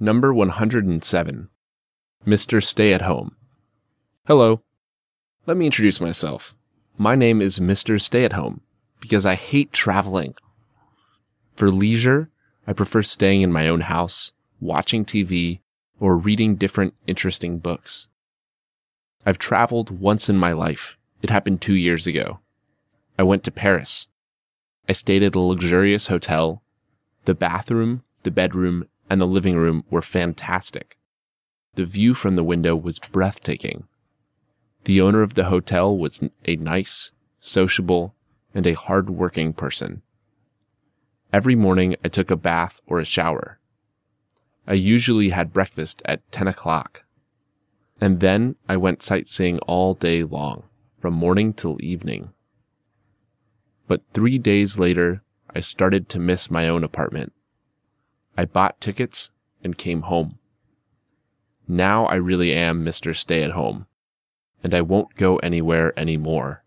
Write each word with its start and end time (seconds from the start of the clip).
Number 0.00 0.34
107 0.34 1.48
Mr. 2.26 2.64
Stay 2.64 2.92
at 2.92 3.02
Home. 3.02 3.36
Hello. 4.26 4.60
Let 5.46 5.56
me 5.56 5.66
introduce 5.66 6.00
myself. 6.00 6.52
My 6.98 7.14
name 7.14 7.40
is 7.40 7.60
Mr. 7.60 8.00
Stay 8.00 8.24
at 8.24 8.32
Home 8.32 8.62
because 9.00 9.24
I 9.24 9.36
hate 9.36 9.72
traveling. 9.72 10.34
For 11.54 11.70
leisure, 11.70 12.28
I 12.66 12.72
prefer 12.72 13.02
staying 13.02 13.42
in 13.42 13.52
my 13.52 13.68
own 13.68 13.82
house, 13.82 14.32
watching 14.60 15.04
TV, 15.04 15.60
or 16.00 16.16
reading 16.16 16.56
different 16.56 16.94
interesting 17.06 17.60
books. 17.60 18.08
I've 19.24 19.38
traveled 19.38 19.90
once 20.00 20.28
in 20.28 20.36
my 20.36 20.52
life. 20.52 20.96
It 21.22 21.30
happened 21.30 21.62
two 21.62 21.76
years 21.76 22.08
ago. 22.08 22.40
I 23.16 23.22
went 23.22 23.44
to 23.44 23.52
Paris. 23.52 24.08
I 24.88 24.92
stayed 24.92 25.22
at 25.22 25.36
a 25.36 25.40
luxurious 25.40 26.08
hotel. 26.08 26.64
The 27.26 27.34
bathroom, 27.34 28.02
the 28.24 28.32
bedroom, 28.32 28.88
and 29.08 29.20
the 29.20 29.26
living 29.26 29.56
room 29.56 29.84
were 29.90 30.02
fantastic. 30.02 30.96
The 31.74 31.84
view 31.84 32.14
from 32.14 32.36
the 32.36 32.44
window 32.44 32.76
was 32.76 32.98
breathtaking. 32.98 33.88
The 34.84 35.00
owner 35.00 35.22
of 35.22 35.34
the 35.34 35.44
hotel 35.44 35.96
was 35.96 36.20
a 36.44 36.56
nice, 36.56 37.10
sociable, 37.40 38.14
and 38.54 38.66
a 38.66 38.74
hard-working 38.74 39.54
person. 39.54 40.02
Every 41.32 41.56
morning 41.56 41.96
I 42.04 42.08
took 42.08 42.30
a 42.30 42.36
bath 42.36 42.80
or 42.86 43.00
a 43.00 43.04
shower. 43.04 43.58
I 44.66 44.74
usually 44.74 45.30
had 45.30 45.52
breakfast 45.52 46.00
at 46.04 46.30
10 46.32 46.46
o'clock. 46.48 47.02
And 48.00 48.20
then 48.20 48.56
I 48.68 48.76
went 48.76 49.02
sightseeing 49.02 49.58
all 49.60 49.94
day 49.94 50.22
long, 50.22 50.64
from 51.00 51.14
morning 51.14 51.52
till 51.52 51.76
evening. 51.80 52.32
But 53.86 54.02
three 54.12 54.38
days 54.38 54.78
later, 54.78 55.22
I 55.54 55.60
started 55.60 56.08
to 56.10 56.18
miss 56.18 56.50
my 56.50 56.68
own 56.68 56.84
apartment. 56.84 57.32
I 58.36 58.44
bought 58.46 58.80
tickets 58.80 59.30
and 59.62 59.78
came 59.78 60.02
home. 60.02 60.38
Now 61.68 62.06
I 62.06 62.16
really 62.16 62.52
am 62.52 62.84
Mr. 62.84 63.16
Stay 63.16 63.42
at 63.42 63.52
Home, 63.52 63.86
and 64.62 64.74
I 64.74 64.80
won't 64.80 65.14
go 65.16 65.36
anywhere 65.36 65.98
anymore. 65.98 66.63